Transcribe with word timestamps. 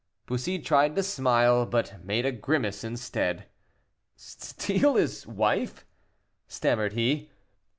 Bussy 0.25 0.57
tried 0.57 0.95
to 0.95 1.03
smile, 1.03 1.63
but 1.67 2.03
made 2.03 2.25
a 2.25 2.31
grimace 2.31 2.83
instead. 2.83 3.45
"Steal 4.15 4.95
his 4.95 5.27
wife!" 5.27 5.85
stammered 6.47 6.93
he. 6.93 7.29